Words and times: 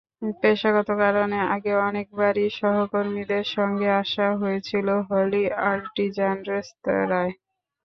পেশাগত 0.41 0.89
কারণে 1.01 1.37
আগে 1.53 1.73
অনেকবারই 1.87 2.47
সহকর্মীদের 2.59 3.45
সঙ্গে 3.55 3.87
আসা 4.01 4.27
হয়েছিল 4.41 4.87
হলি 5.09 5.43
আর্টিজান 5.69 6.37
রেস্তোঁরায়। 6.49 7.33